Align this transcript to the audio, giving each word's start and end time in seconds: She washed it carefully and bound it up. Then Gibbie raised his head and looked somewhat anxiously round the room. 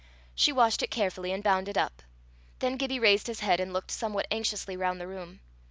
She 0.33 0.51
washed 0.51 0.81
it 0.81 0.89
carefully 0.89 1.31
and 1.31 1.43
bound 1.43 1.69
it 1.69 1.77
up. 1.77 2.01
Then 2.57 2.75
Gibbie 2.75 2.97
raised 2.97 3.27
his 3.27 3.41
head 3.41 3.59
and 3.59 3.71
looked 3.71 3.91
somewhat 3.91 4.25
anxiously 4.31 4.75
round 4.75 4.99
the 4.99 5.05
room. 5.05 5.41